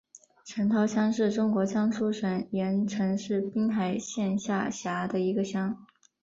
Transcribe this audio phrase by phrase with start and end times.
[0.45, 5.85] 陈涛乡是中国江苏省盐城市滨海县下辖的一个乡。